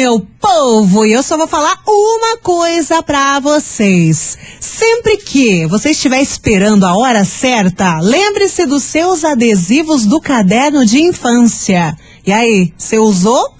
[0.00, 4.38] meu povo, e eu só vou falar uma coisa pra vocês.
[4.58, 11.02] Sempre que você estiver esperando a hora certa, lembre-se dos seus adesivos do caderno de
[11.02, 11.94] infância.
[12.26, 13.59] E aí, você usou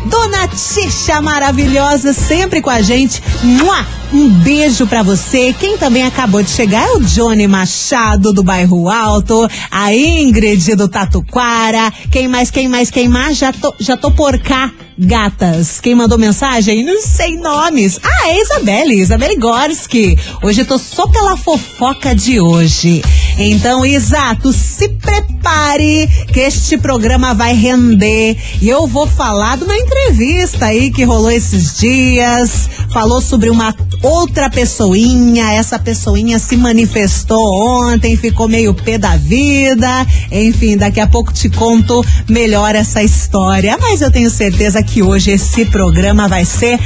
[0.05, 3.21] Dona Tisha maravilhosa, sempre com a gente.
[3.43, 3.85] Mua!
[4.13, 5.53] Um beijo para você.
[5.59, 10.87] Quem também acabou de chegar é o Johnny Machado do Bairro Alto, a Ingrid do
[10.87, 11.91] Tatuquara.
[12.11, 13.37] Quem mais, quem mais, quem mais?
[13.37, 15.79] Já tô, já tô por cá gatas.
[15.81, 16.83] Quem mandou mensagem?
[16.83, 17.99] Não sei nomes.
[18.03, 20.17] Ah, é Isabelle, Isabelle Gorski.
[20.41, 23.01] Hoje eu tô só pela fofoca de hoje.
[23.37, 28.37] Então, exato, se prepare que este programa vai render.
[28.61, 32.69] E eu vou falar de uma entrevista aí que rolou esses dias.
[32.91, 35.51] Falou sobre uma outra pessoinha.
[35.51, 40.07] Essa pessoinha se manifestou ontem, ficou meio pé da vida.
[40.31, 43.77] Enfim, daqui a pouco te conto melhor essa história.
[43.79, 46.79] Mas eu tenho certeza que hoje esse programa vai ser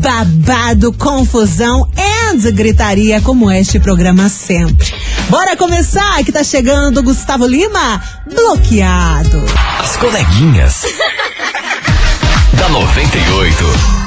[0.00, 2.10] babado, confusão e
[2.52, 4.94] gritaria, como este programa sempre.
[5.28, 8.00] Bora começar, que tá chegando Gustavo Lima,
[8.32, 9.44] bloqueado.
[9.80, 10.84] As coleguinhas.
[12.54, 13.99] da 98.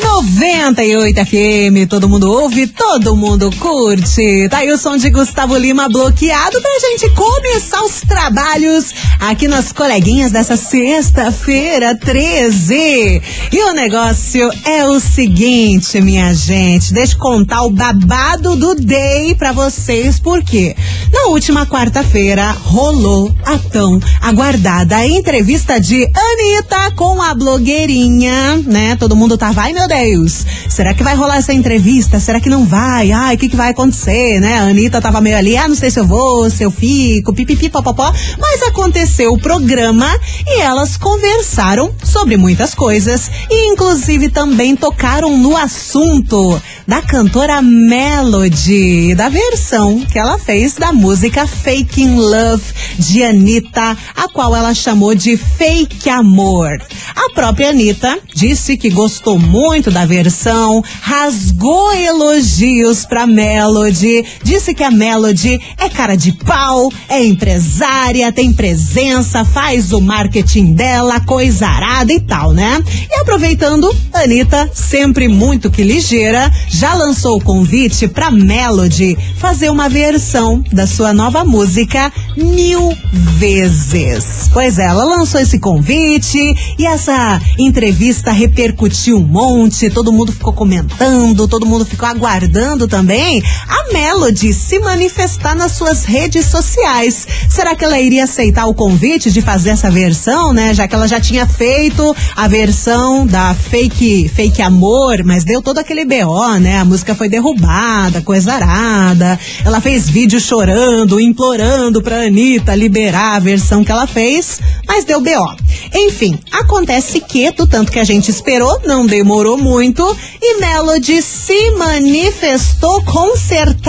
[0.00, 4.48] 98 FM, todo mundo ouve, todo mundo curte.
[4.48, 9.72] Tá aí o som de Gustavo Lima bloqueado pra gente começar os trabalhos aqui nas
[9.72, 13.22] coleguinhas dessa sexta-feira 13.
[13.52, 19.34] E o negócio é o seguinte, minha gente, deixa eu contar o babado do day
[19.34, 20.76] pra vocês, porque
[21.12, 28.96] na última quarta-feira rolou a tão aguardada entrevista de Anitta com a blogueirinha, né?
[28.96, 32.20] Todo mundo tava, ai meu Deus, será que vai rolar essa entrevista?
[32.20, 33.10] Será que não vai?
[33.10, 34.58] Ai, o que, que vai acontecer, né?
[34.58, 37.70] A Anitta tava meio ali, ah, não sei se eu vou, se eu fico, pipipi,
[37.70, 38.12] popopó.
[38.38, 40.06] Mas aconteceu o programa
[40.50, 49.14] e elas conversaram sobre muitas coisas e inclusive também tocaram no assunto da cantora Melody,
[49.14, 52.64] da versão que ela fez da música Faking Love
[52.98, 56.78] de Anitta, a qual ela chamou de Fake Amor.
[57.14, 64.82] A própria Anitta disse que gostou muito da versão, rasgou elogios pra Melody, disse que
[64.82, 70.37] a Melody é cara de pau, é empresária, tem presença, faz o marketing
[70.72, 72.80] dela, coisa arada e tal, né?
[73.10, 79.88] E aproveitando, Anitta, sempre muito que ligeira, já lançou o convite pra Melody fazer uma
[79.88, 84.48] versão da sua nova música mil vezes.
[84.52, 86.38] Pois é, ela lançou esse convite
[86.78, 93.42] e essa entrevista repercutiu um monte, todo mundo ficou comentando, todo mundo ficou aguardando também
[93.68, 97.26] a Melody se manifestar nas suas redes sociais.
[97.48, 100.74] Será que ela iria aceitar o convite de fazer essa versão, né?
[100.74, 105.78] Já que ela já tinha feito a versão da fake, fake amor, mas deu todo
[105.78, 106.78] aquele BO, né?
[106.78, 109.38] A música foi derrubada, coisa arada.
[109.64, 115.20] Ela fez vídeo chorando, implorando pra Anitta liberar a versão que ela fez, mas deu
[115.20, 115.56] BO.
[115.94, 121.70] Enfim, acontece que, do tanto que a gente esperou, não demorou muito, e Melody se
[121.72, 123.88] manifestou com certeza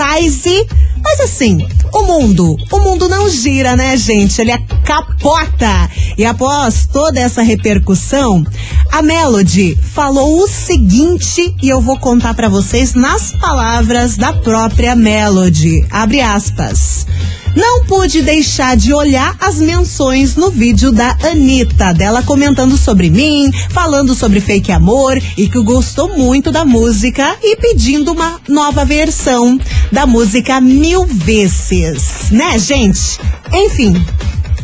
[1.02, 1.58] Mas assim,
[1.92, 4.40] o mundo, o mundo não gira, né, gente?
[4.40, 5.90] Ele é capota.
[6.16, 8.44] E após toda essa repercussão,
[8.92, 14.94] a Melody falou o seguinte e eu vou contar para vocês nas palavras da própria
[14.96, 15.86] Melody.
[15.90, 17.06] Abre aspas.
[17.56, 23.50] Não pude deixar de olhar as menções no vídeo da Anitta, dela comentando sobre mim,
[23.70, 29.58] falando sobre fake amor e que gostou muito da música e pedindo uma nova versão
[29.90, 32.30] da música mil vezes.
[32.30, 33.18] Né, gente?
[33.52, 33.94] Enfim,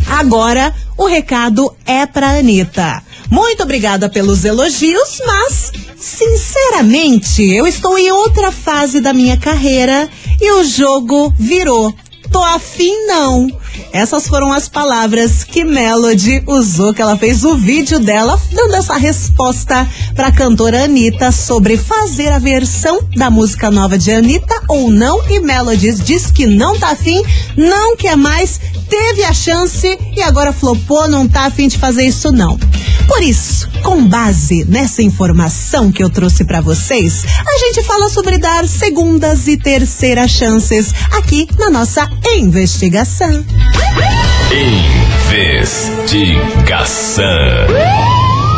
[0.09, 3.03] agora o recado é pra Anitta.
[3.31, 10.09] Muito obrigada pelos elogios, mas, sinceramente, eu estou em outra fase da minha carreira
[10.41, 11.95] e o jogo virou
[12.37, 13.49] tô afim não.
[13.93, 18.97] Essas foram as palavras que Melody usou, que ela fez o vídeo dela dando essa
[18.97, 25.23] resposta pra cantora Anitta sobre fazer a versão da música nova de Anitta ou não.
[25.31, 27.23] E Melody diz que não tá afim,
[27.57, 32.31] não quer mais, teve a chance e agora flopou, não tá afim de fazer isso
[32.33, 32.59] não.
[33.07, 38.37] Por isso, com base nessa informação que eu trouxe para vocês, a gente fala sobre
[38.37, 43.45] dar segundas e terceiras chances aqui na nossa investigação.
[46.03, 47.25] Investigação.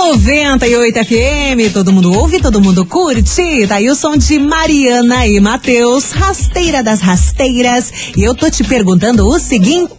[0.00, 3.66] 98 FM, todo mundo ouve, todo mundo curte.
[3.66, 7.92] Tá aí o som de Mariana e Matheus, rasteira das rasteiras.
[8.16, 9.92] E eu tô te perguntando o seguinte: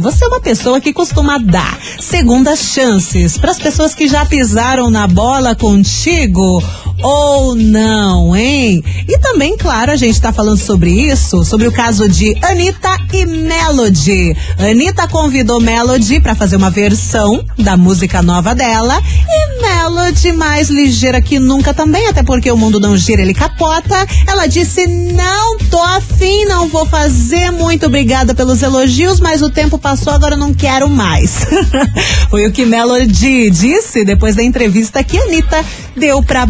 [0.00, 4.90] você é uma pessoa que costuma dar segundas chances para as pessoas que já pisaram
[4.90, 6.62] na bola contigo?
[7.06, 8.82] Ou não, hein?
[9.08, 13.24] E também, claro, a gente tá falando sobre isso, sobre o caso de Anitta e
[13.24, 14.36] Melody.
[14.58, 21.20] Anitta convidou Melody para fazer uma versão da música nova dela e Melody, mais ligeira
[21.20, 24.04] que nunca também, até porque o mundo não gira, ele capota.
[24.26, 27.52] Ela disse: Não tô afim, não vou fazer.
[27.52, 31.46] Muito obrigada pelos elogios, mas o tempo passou, agora não quero mais.
[32.30, 35.64] Foi o que Melody disse depois da entrevista que Anitta
[35.96, 36.44] deu pra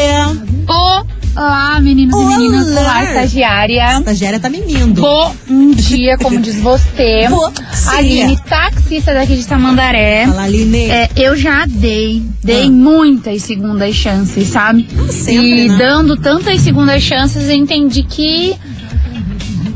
[1.39, 2.33] Olá, meninos Olá.
[2.33, 2.67] e meninas.
[2.67, 3.99] Olá, estagiária.
[3.99, 4.99] Estagiária tá menindo.
[4.99, 5.33] Bom
[5.73, 7.27] dia, como diz você.
[7.95, 10.27] Aline, taxista daqui de Tamandaré.
[10.27, 10.89] Fala, Aline.
[10.89, 12.69] É, eu já dei, dei ah.
[12.69, 14.85] muitas segundas chances, sabe?
[15.09, 15.77] Sempre, e né?
[15.77, 18.57] dando tantas segundas chances, eu entendi que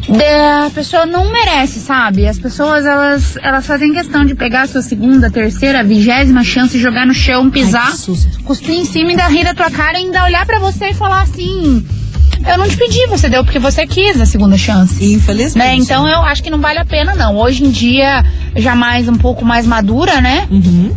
[0.10, 2.28] A pessoa não merece, sabe?
[2.28, 7.06] As pessoas, elas, elas fazem questão de pegar a sua segunda, terceira, vigésima chance, jogar
[7.06, 10.24] no chão, pisar, Ai, cuspir em cima e ainda rir da tua cara e ainda
[10.26, 11.86] olhar pra você e falar assim:
[12.46, 15.14] Eu não te pedi, você deu porque você quis a segunda chance.
[15.14, 15.58] Infelizmente.
[15.58, 15.76] Né?
[15.76, 17.38] Então eu acho que não vale a pena, não.
[17.38, 18.26] Hoje em dia,
[18.58, 20.48] já mais um pouco mais madura, né?
[20.52, 20.92] Uhum.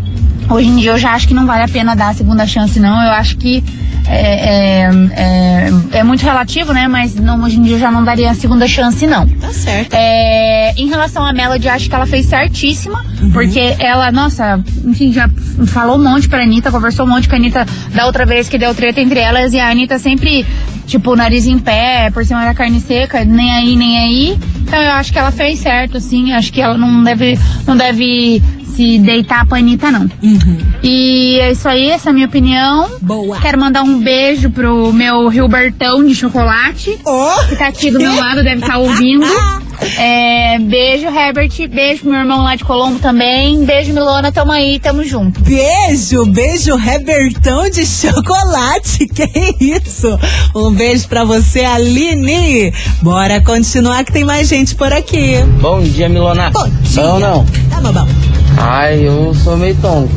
[0.51, 2.79] Hoje em dia eu já acho que não vale a pena dar a segunda chance,
[2.81, 3.03] não.
[3.03, 3.63] Eu acho que
[4.09, 6.87] é, é, é, é muito relativo, né?
[6.89, 9.27] Mas não, hoje em dia eu já não daria a segunda chance, não.
[9.27, 9.93] Tá certo.
[9.95, 15.29] É, em relação à Melody, acho que ela fez certíssima, porque ela, nossa, enfim, já
[15.67, 18.59] falou um monte pra Anitta, conversou um monte com a Anitta da outra vez que
[18.59, 20.47] deu treta entre elas, e a Anitta sempre,
[20.87, 24.39] tipo, nariz em pé, por cima da carne seca, nem aí, nem aí.
[24.63, 28.43] Então eu acho que ela fez certo, assim, acho que ela não deve, não deve
[28.77, 30.03] se deitar pra Anitta, não.
[30.23, 30.59] Uhum.
[30.83, 32.89] E é isso aí, essa é a minha opinião.
[33.01, 33.39] Boa.
[33.41, 38.15] Quero mandar um beijo pro meu Gilbertão de chocolate Oh, que tá aqui do meu
[38.21, 39.27] lado, deve estar ouvindo.
[39.99, 41.51] É, beijo, Herbert.
[41.69, 43.63] Beijo pro meu irmão lá de Colombo também.
[43.67, 44.33] Beijo, Milona.
[44.33, 45.39] Tamo aí, tamo junto.
[45.43, 49.07] beijo, beijo, Rebertão de chocolate.
[49.15, 49.29] Que
[49.61, 50.19] isso?
[50.55, 52.73] Um beijo pra você, Aline.
[53.03, 55.37] Bora continuar que tem mais gente por aqui.
[55.61, 56.51] Bom dia, Milona.
[56.51, 57.03] Bom dia.
[57.03, 57.47] Não, não.
[57.71, 58.36] Tá bom.
[58.57, 60.11] Ai, eu sou meio tonto.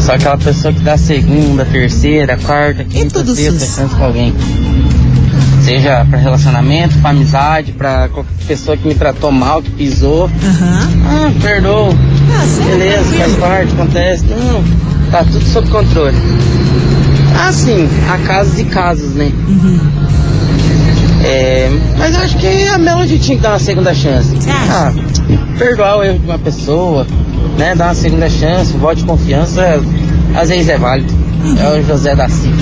[0.00, 4.34] Só aquela pessoa que dá segunda, terceira, quarta, quinta, sexta chance com alguém.
[5.62, 10.28] Seja pra relacionamento, pra amizade, pra qualquer pessoa que me tratou mal, que pisou.
[10.44, 10.90] Aham.
[11.06, 11.94] Ah, perdoa.
[12.34, 14.24] Ah, sim, Beleza, faz parte, acontece.
[14.26, 14.64] Não,
[15.10, 16.16] tá tudo sob controle.
[17.38, 19.30] Ah, sim, há casos e casos, né?
[19.46, 19.78] Uhum.
[21.24, 24.36] É, mas acho que a Melody tinha que dar uma segunda chance.
[24.48, 24.92] Ah,
[25.58, 27.06] perdoar o erro de uma pessoa,
[27.58, 27.74] né?
[27.74, 29.80] Dar uma segunda chance, um voto de confiança,
[30.34, 31.12] às vezes é válido.
[31.58, 32.52] É o José da SIC.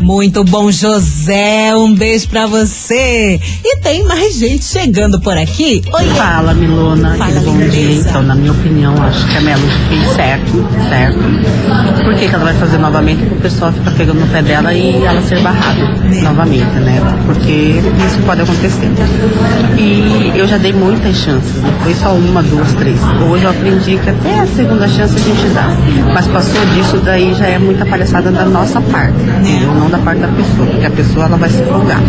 [0.00, 1.74] Muito bom, José.
[1.76, 3.38] Um beijo pra você.
[3.62, 5.82] E tem mais gente chegando por aqui.
[5.92, 7.16] Oi, Fala, Milona.
[7.16, 8.00] Fala, bom dia.
[8.00, 11.18] Então, na minha opinião, acho que a Melody fez certo, certo.
[12.04, 13.18] Por que, que ela vai fazer novamente?
[13.20, 17.00] Porque o pessoal fica pegando no pé dela e ela ser barrada novamente, né?
[17.26, 18.90] Porque isso pode acontecer.
[19.78, 22.98] E eu já dei muitas chances, não foi só uma, duas, três.
[23.28, 25.68] Hoje eu aprendi que até a segunda chance a gente dá.
[26.12, 29.74] Mas passou disso, daí já é muita palhaçada da nossa parte, entendeu?
[29.74, 32.00] Não da parte da pessoa, porque a pessoa ela vai se folgar.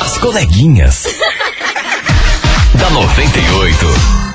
[0.00, 1.04] As coleguinhas.
[2.74, 4.27] da 98.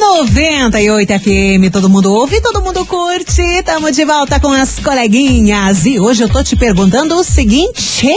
[0.00, 3.62] 98 FM, todo mundo ouve, todo mundo curte.
[3.62, 5.84] Tamo de volta com as coleguinhas.
[5.84, 8.08] E hoje eu tô te perguntando o seguinte: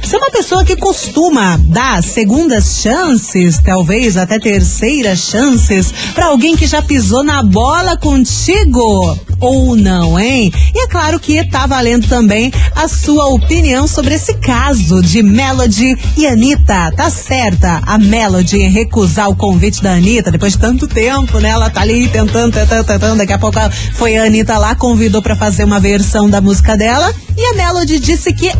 [0.00, 6.56] você é uma pessoa que costuma dar segundas chances, talvez até terceiras chances, pra alguém
[6.56, 9.18] que já pisou na bola contigo?
[9.38, 10.50] Ou não, hein?
[10.74, 15.94] E é claro que tá valendo também a sua opinião sobre esse caso de Melody
[16.16, 16.90] e Anitta.
[16.96, 21.50] Tá certa a Melody recusar o convite da Anitta depois de tanto tempo, né?
[21.50, 23.18] Ela tá ali tentando, tentando, tentando.
[23.18, 23.58] Daqui a pouco
[23.94, 27.12] foi a Anitta lá, convidou pra fazer uma versão da música dela.
[27.36, 28.54] E a Melody disse que, é,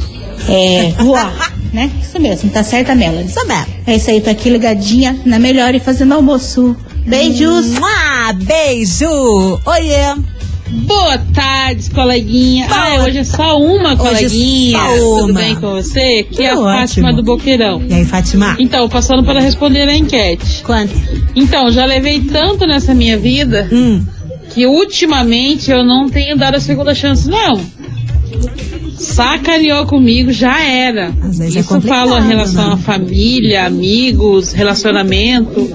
[0.50, 1.92] é, voar, né?
[2.02, 3.28] Isso mesmo, tá certa, Melanie.
[3.28, 3.66] Isso mesmo.
[3.86, 6.76] É isso aí, tô aqui ligadinha na melhor e fazendo almoço.
[7.06, 7.68] Beijos!
[7.80, 9.60] Mua, beijo.
[9.66, 10.16] Oiê.
[10.70, 12.68] Boa tarde, coleguinha.
[12.68, 14.78] Boa Ah, hoje é só uma Hoje coleguinha.
[14.78, 15.40] só Tudo uma.
[15.40, 16.24] bem com você?
[16.24, 17.14] Que é a Tudo Fátima ótimo.
[17.22, 17.82] do Boqueirão.
[17.90, 18.56] E aí, Fátima?
[18.60, 20.62] Então, passando para responder a enquete.
[20.64, 20.94] Quanto?
[21.36, 24.04] Então, já levei tanto nessa minha vida Hum.
[24.54, 27.60] que ultimamente eu não tenho dado a segunda chance, não.
[28.98, 31.14] Sacaneou comigo, já era.
[31.22, 32.74] Às vezes é Isso complicado, falo em relação né?
[32.74, 35.72] à família, amigos, relacionamento.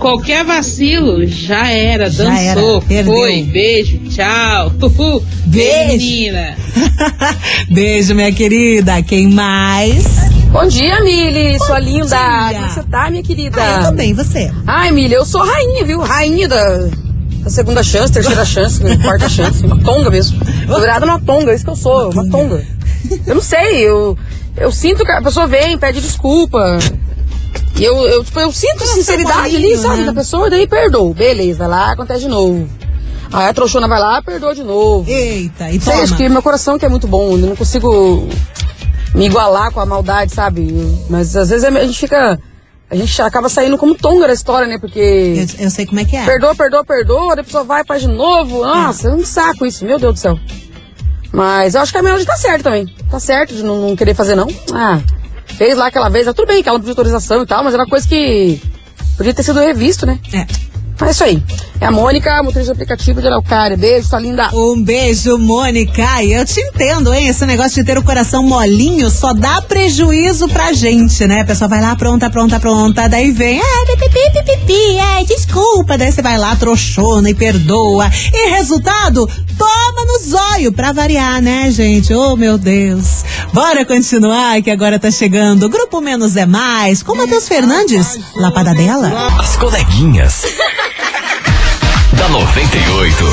[0.00, 2.10] Qualquer vacilo, já era.
[2.10, 4.72] Já Dançou, era, foi, beijo, tchau.
[4.80, 5.22] Uhul.
[5.44, 5.88] Beijo.
[5.92, 6.56] menina.
[7.70, 9.02] beijo, minha querida.
[9.02, 10.02] Quem mais?
[10.50, 12.06] Bom dia, Mili, sua linda.
[12.48, 12.60] dia.
[12.60, 13.62] Como você tá, minha querida?
[13.62, 14.50] Ah, eu tô bem, você?
[14.66, 16.00] Ai, Mili, eu sou rainha, viu?
[16.00, 16.88] Rainha da,
[17.42, 19.62] da segunda chance, terceira chance, quarta chance.
[19.66, 20.40] Uma tonga mesmo.
[20.66, 22.64] Tô virada numa tonga, é isso que eu sou, uma tonga.
[23.26, 24.16] Eu não sei, eu,
[24.56, 26.78] eu sinto que a pessoa vem, pede desculpa.
[27.80, 30.04] E eu, eu, tipo, eu sinto sinceridade ali, molinho, sabe, né?
[30.04, 31.14] da pessoa, daí perdoa.
[31.14, 32.68] Beleza, vai lá, acontece de novo.
[33.32, 35.10] Aí a trouxona vai lá, perdoa de novo.
[35.10, 36.04] Eita, e Sei, toma.
[36.04, 38.28] acho que meu coração que é muito bom, eu não consigo
[39.14, 40.68] me igualar com a maldade, sabe?
[41.08, 42.38] Mas às vezes a gente fica.
[42.90, 44.76] A gente acaba saindo como tonga da história, né?
[44.78, 45.46] Porque.
[45.58, 46.26] Eu, eu sei como é que é.
[46.26, 48.62] Perdoa, perdoa, perdoa, a pessoa vai, faz de novo.
[48.62, 50.38] Nossa, é um saco isso, meu Deus do céu.
[51.32, 52.94] Mas eu acho que a Melody tá certo também.
[53.10, 54.48] Tá certo de não, não querer fazer, não.
[54.74, 55.00] Ah,
[55.54, 57.74] fez lá aquela vez, ah, tudo bem que ela não pediu autorização e tal, mas
[57.74, 58.60] era uma coisa que
[59.16, 60.18] podia ter sido revisto, né?
[60.32, 60.46] É.
[61.06, 61.42] É isso aí.
[61.80, 63.74] É a Mônica, motorista de aplicativo de Araucária.
[63.76, 64.50] Beijo, sua linda.
[64.52, 66.22] Um beijo, Mônica.
[66.22, 67.26] E eu te entendo, hein?
[67.28, 71.40] Esse negócio de ter o coração molinho só dá prejuízo pra gente, né?
[71.40, 73.08] A pessoa vai lá, pronta, pronta, pronta.
[73.08, 75.96] Daí vem, ah, pipipi, pipipi, é, desculpa.
[75.96, 78.10] Daí você vai lá, trouxona e perdoa.
[78.32, 82.12] E resultado, toma no zóio pra variar, né, gente?
[82.12, 83.24] Oh, meu Deus.
[83.54, 85.64] Bora continuar, que agora tá chegando.
[85.64, 89.10] o Grupo Menos é Mais, com Matheus Fernandes, Lapada dela.
[89.38, 90.44] As coleguinhas.
[92.20, 93.24] Da 98.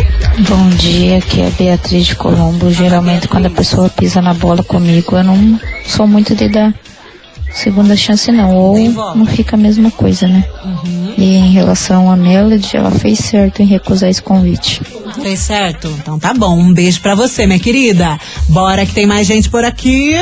[0.48, 2.72] Bom dia, aqui é Beatriz de Colombo.
[2.72, 6.74] Geralmente quando a pessoa pisa na bola comigo, eu não sou muito de dar
[7.54, 8.78] segunda chance não, ou
[9.16, 10.44] não fica a mesma coisa, né?
[11.18, 14.82] E em relação a Melody, ela fez certo em recusar esse convite.
[15.22, 15.88] Fez certo?
[16.00, 16.58] Então tá bom.
[16.58, 18.20] Um beijo pra você, minha querida.
[18.50, 20.13] Bora que tem mais gente por aqui.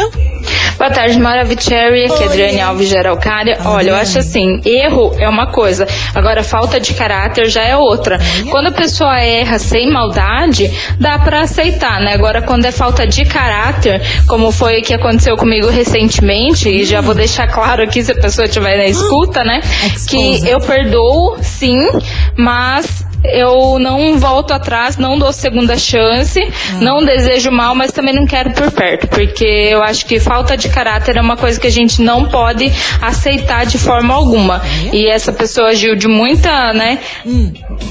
[0.81, 2.05] Boa tarde, Maravicherry.
[2.05, 3.59] Aqui é Adriane Alves de Araucária.
[3.65, 8.17] Olha, eu acho assim, erro é uma coisa, agora falta de caráter já é outra.
[8.49, 12.15] Quando a pessoa erra sem maldade, dá pra aceitar, né?
[12.15, 16.99] Agora, quando é falta de caráter, como foi o que aconteceu comigo recentemente, e já
[16.99, 19.61] vou deixar claro aqui se a pessoa estiver na escuta, né?
[20.09, 21.87] Que eu perdoo, sim,
[22.35, 26.41] mas eu não volto atrás, não dou segunda chance,
[26.79, 30.69] não desejo mal, mas também não quero por perto, porque eu acho que falta de
[30.69, 34.61] caráter é uma coisa que a gente não pode aceitar de forma alguma.
[34.91, 36.99] E essa pessoa agiu de muita, né,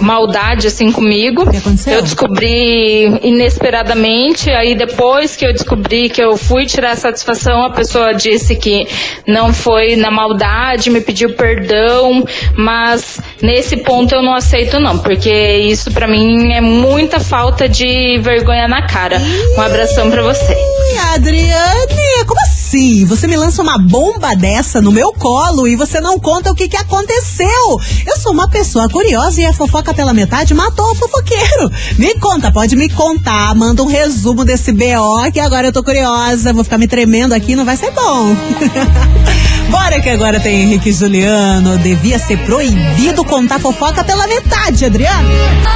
[0.01, 1.45] maldade assim comigo.
[1.87, 7.71] Eu descobri inesperadamente, aí depois que eu descobri que eu fui tirar a satisfação, a
[7.71, 8.87] pessoa disse que
[9.27, 12.25] não foi na maldade, me pediu perdão,
[12.57, 18.19] mas nesse ponto eu não aceito não, porque isso pra mim é muita falta de
[18.19, 19.21] vergonha na cara.
[19.57, 20.53] Um abração pra você.
[20.53, 22.61] Ih, Adriane, como assim?
[22.71, 23.05] assim?
[23.05, 26.69] Você me lança uma bomba dessa no meu colo e você não conta o que,
[26.69, 27.81] que aconteceu.
[28.07, 31.71] Eu sou uma pessoa curiosa e a fofoca pela metade matou o fofoqueiro.
[31.99, 33.55] Me conta, pode me contar.
[33.57, 36.53] Manda um resumo desse BO que agora eu tô curiosa.
[36.53, 38.37] Vou ficar me tremendo aqui, não vai ser bom.
[39.71, 41.79] Bora que agora tem Henrique e Juliano.
[41.79, 45.31] Devia ser proibido contar fofoca pela metade, Adriano.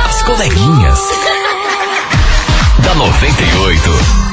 [0.05, 0.99] As coleguinhas.
[2.83, 4.24] da 98.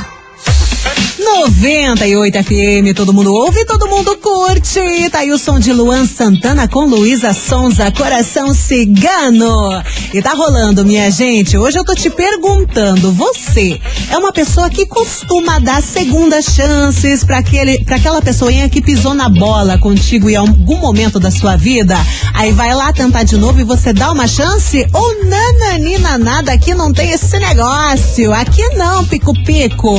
[1.19, 5.09] 98 FM, todo mundo ouve, todo mundo curte.
[5.11, 9.81] Tá aí o som de Luan Santana com Luísa Sonza, Coração Cigano.
[10.13, 11.57] E tá rolando, minha gente.
[11.57, 17.37] Hoje eu tô te perguntando, você é uma pessoa que costuma dar segundas chances para
[17.37, 21.95] aquele, para aquela pessoinha que pisou na bola contigo em algum momento da sua vida?
[22.33, 24.85] Aí vai lá tentar de novo e você dá uma chance?
[24.93, 28.33] Ou nananina nada, aqui não tem esse negócio.
[28.33, 29.95] Aqui não, pico-pico.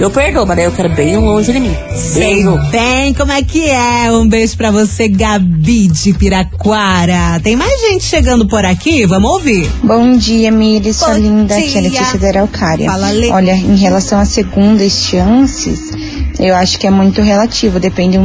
[0.00, 1.76] Eu perdoo, mas daí eu quero bem longe de mim.
[1.94, 2.56] Sei Beijo.
[2.70, 4.10] bem como é que é.
[4.10, 7.38] Um beijo pra você, Gabi de Piraquara.
[7.42, 9.04] Tem mais gente chegando por aqui?
[9.04, 9.70] Vamos ouvir.
[9.84, 11.54] Bom dia, Miri, sua Bom linda.
[11.54, 11.90] Aqui é a dia.
[11.90, 12.90] Letícia da Araucária.
[12.90, 13.28] Fala, Lê.
[13.28, 15.92] Olha, em relação às segundas chances,
[16.40, 17.78] eu acho que é muito relativo.
[17.80, 18.18] Depende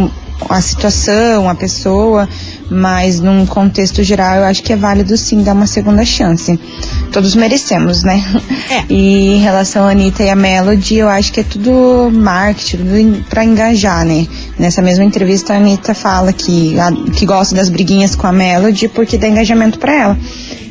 [0.50, 2.28] a situação, a pessoa,
[2.70, 6.60] mas num contexto geral, eu acho que é válido sim dar uma segunda chance.
[7.12, 8.24] Todos merecemos, né?
[8.70, 8.84] É.
[8.94, 13.26] E em relação à Anitta e a Melody, eu acho que é tudo marketing, tudo
[13.30, 14.28] pra engajar, né?
[14.60, 18.88] Nessa mesma entrevista, a Anitta fala que, a- que gosta das briguinhas com a Melody
[18.90, 20.18] porque dá engajamento pra ela.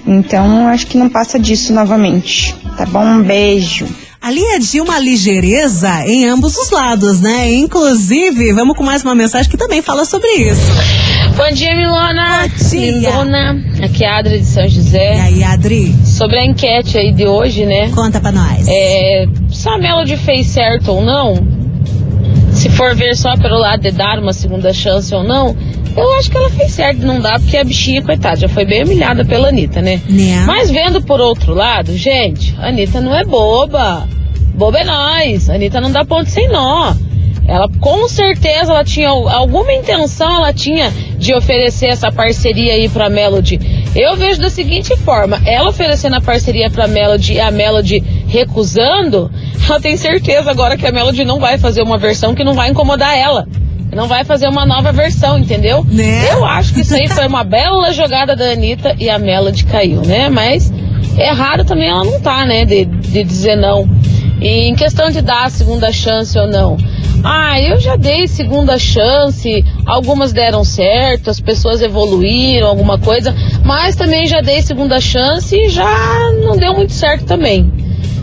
[0.07, 2.55] Então, eu acho que não passa disso novamente.
[2.77, 3.03] Tá bom?
[3.05, 3.87] Um beijo.
[4.25, 7.53] Ali é de uma ligeireza em ambos os lados, né?
[7.53, 10.63] Inclusive, vamos com mais uma mensagem que também fala sobre isso.
[11.37, 12.49] Bom dia, Milona.
[12.49, 12.91] Bom dia.
[12.91, 13.63] Lindona.
[13.83, 15.17] Aqui é a Adri de São José.
[15.17, 17.91] E aí, Adri, Sobre a enquete aí de hoje, né?
[17.91, 18.67] conta pra nós.
[18.67, 21.47] É, se a Melody fez certo ou não,
[22.55, 25.55] se for ver só pelo lado de dar uma segunda chance ou não,
[25.95, 28.85] eu acho que ela fez certo não dar, porque a bichinha, coitada, já foi bem
[28.85, 30.01] humilhada pela Anitta, né?
[30.09, 30.45] Né?
[30.47, 34.09] Mas vendo por outro lado, gente, a Anitta não é boba.
[34.55, 35.51] Boba é nós.
[35.51, 36.95] Anitta não dá ponto sem nó.
[37.47, 42.89] Ela com certeza ela tinha al- alguma intenção, ela tinha de oferecer essa parceria aí
[42.89, 43.61] pra Melody.
[43.95, 49.31] Eu vejo da seguinte forma, ela oferecendo a parceria pra Melody e a Melody recusando,
[49.69, 52.71] eu tenho certeza agora que a Melody não vai fazer uma versão que não vai
[52.71, 53.47] incomodar ela.
[53.93, 55.85] Não vai fazer uma nova versão, entendeu?
[55.89, 56.33] Né?
[56.33, 60.01] Eu acho que isso aí foi uma bela jogada da Anitta e a Melody caiu,
[60.01, 60.29] né?
[60.29, 60.73] Mas
[61.17, 62.65] errado também ela não tá, né?
[62.65, 63.89] De, de dizer não.
[64.47, 66.77] Em questão de dar a segunda chance ou não.
[67.25, 73.97] Ah, eu já dei segunda chance, algumas deram certo, as pessoas evoluíram, alguma coisa, mas
[73.97, 77.73] também já dei segunda chance e já não deu muito certo também.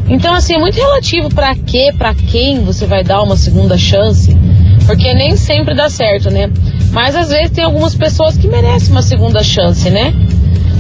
[0.08, 4.38] Então, assim, é muito relativo pra quê, pra quem você vai dar uma segunda chance,
[4.86, 6.52] porque nem sempre dá certo, né?
[6.92, 10.14] Mas às vezes tem algumas pessoas que merecem uma segunda chance, né?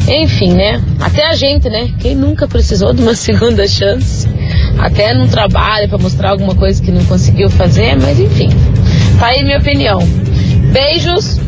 [0.08, 0.80] Enfim, né?
[0.99, 1.91] Até a gente, né?
[1.99, 4.30] Quem nunca precisou de uma segunda chance?
[4.77, 8.49] Até no trabalho para mostrar alguma coisa que não conseguiu fazer, mas enfim.
[9.19, 9.99] Tá aí minha opinião.
[10.71, 11.39] Beijos.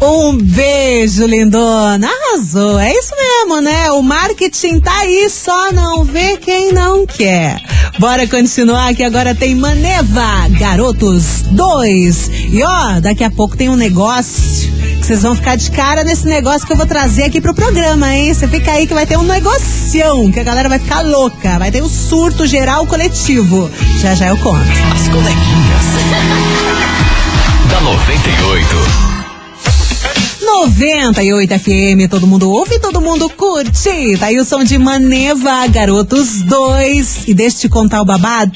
[0.00, 2.08] Um beijo, lindona.
[2.08, 2.78] Arrasou.
[2.80, 3.92] É isso mesmo, né?
[3.92, 7.56] O marketing tá aí, só não vê quem não quer.
[8.00, 12.30] Bora continuar que agora tem Maneva Garotos 2.
[12.52, 14.71] E ó, daqui a pouco tem um negócio
[15.06, 18.32] vocês vão ficar de cara nesse negócio que eu vou trazer aqui pro programa, hein?
[18.32, 21.58] Você fica aí que vai ter um negocião, que a galera vai ficar louca.
[21.58, 23.70] Vai ter um surto geral coletivo.
[24.00, 24.60] Já já eu conto.
[24.92, 25.82] As coleguinhas.
[27.68, 29.12] da 98.
[30.42, 34.16] 98 FM, todo mundo ouve, todo mundo curte.
[34.18, 37.24] Tá aí o som de Maneva, Garotos 2.
[37.28, 38.52] E deixa eu te contar o babado,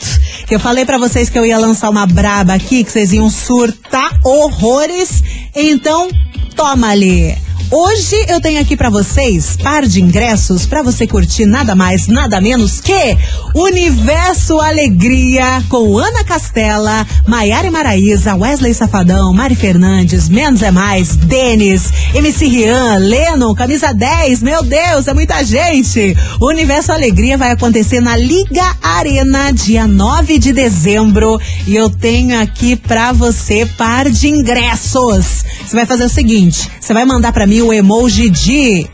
[0.46, 3.30] que eu falei pra vocês que eu ia lançar uma braba aqui, que vocês iam
[3.30, 5.22] surtar horrores.
[5.54, 6.08] Então,
[6.56, 7.45] toma ali.
[7.68, 12.40] Hoje eu tenho aqui pra vocês par de ingressos pra você curtir nada mais, nada
[12.40, 13.18] menos que
[13.56, 21.90] Universo Alegria com Ana Castela, Maiara Maraíza, Wesley Safadão, Mari Fernandes, Menos é Mais, Denis,
[22.14, 26.16] MC Rian, Lennon, Camisa 10, meu Deus, é muita gente.
[26.40, 31.40] Universo Alegria vai acontecer na Liga Arena, dia 9 de dezembro.
[31.66, 35.44] E eu tenho aqui pra você par de ingressos.
[35.66, 38.86] Você vai fazer o seguinte: você vai mandar pra mim o emoji de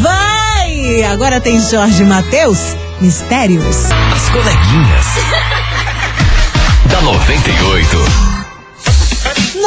[0.00, 1.04] Vai!
[1.04, 2.58] Agora tem Jorge Matheus,
[3.00, 3.86] Mistérios.
[4.14, 5.06] As coleguinhas.
[6.90, 8.35] da 98.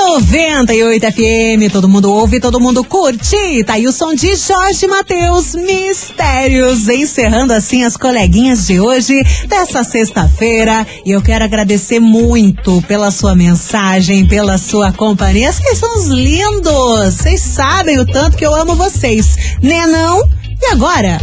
[0.07, 3.63] 98 FM, todo mundo ouve, todo mundo curte.
[3.65, 9.83] Tá aí o som de Jorge Matheus, Mistérios, encerrando assim as coleguinhas de hoje, dessa
[9.83, 10.87] sexta-feira.
[11.05, 15.51] E eu quero agradecer muito pela sua mensagem, pela sua companhia.
[15.51, 20.23] Vocês são os lindos, vocês sabem o tanto que eu amo vocês, né não?
[20.61, 21.19] E agora?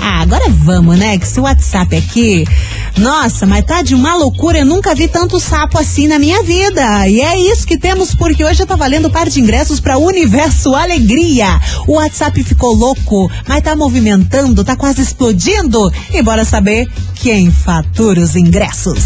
[0.00, 1.18] Ah, agora vamos, né?
[1.18, 2.44] Que esse WhatsApp aqui.
[2.98, 4.58] Nossa, mas tá de uma loucura.
[4.58, 7.06] Eu nunca vi tanto sapo assim na minha vida.
[7.08, 11.60] E é isso que temos, porque hoje tô valendo par de ingressos para Universo Alegria.
[11.86, 15.92] O WhatsApp ficou louco, mas tá movimentando, tá quase explodindo.
[16.12, 19.04] E bora saber quem fatura os ingressos.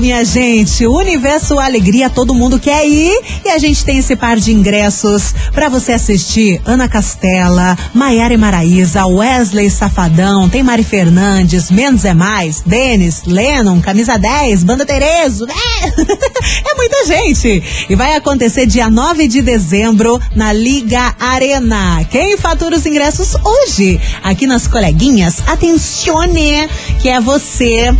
[0.00, 3.18] Minha gente, Universo Alegria, todo mundo quer ir.
[3.44, 9.06] E a gente tem esse par de ingressos para você assistir Ana Castela, Maiara Maraíza,
[9.06, 15.46] Wesley Safadão, tem Mari Fernandes, Menos é Mais, Denis, Lennon, Camisa 10, Banda Terezo.
[15.46, 15.86] É,
[16.70, 17.86] é muita gente.
[17.88, 22.04] E vai acontecer dia 9 de dezembro na Liga Arena.
[22.10, 24.00] Quem fatura os ingressos hoje?
[24.22, 26.68] Aqui nas coleguinhas, atencione,
[27.00, 27.94] que é você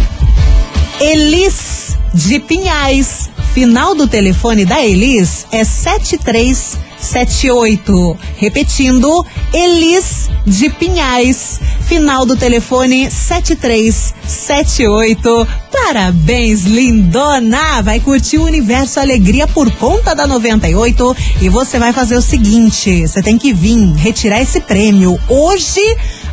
[1.00, 1.83] Elis
[2.14, 3.28] de Pinhais.
[3.52, 8.18] Final do telefone da Elis é 7378.
[8.36, 11.60] Repetindo, Elis de Pinhais.
[11.86, 15.46] Final do telefone 7378.
[15.70, 17.82] Parabéns, lindona!
[17.82, 23.06] Vai curtir o Universo Alegria por conta da 98 e você vai fazer o seguinte:
[23.06, 25.82] você tem que vir retirar esse prêmio hoje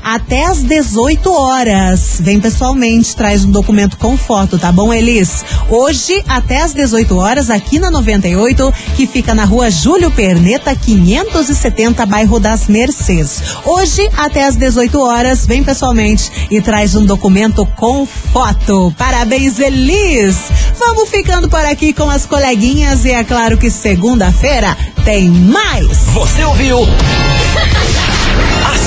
[0.03, 2.17] até às 18 horas.
[2.19, 5.43] Vem pessoalmente, traz um documento com foto, tá bom, Elis?
[5.69, 12.05] Hoje, até às 18 horas, aqui na 98, que fica na rua Júlio Perneta, 570,
[12.05, 13.41] bairro das Mercês.
[13.65, 18.93] Hoje, até às 18 horas, vem pessoalmente e traz um documento com foto.
[18.97, 20.37] Parabéns, Elis!
[20.77, 25.97] Vamos ficando por aqui com as coleguinhas e é claro que segunda-feira tem mais.
[26.13, 26.79] Você ouviu?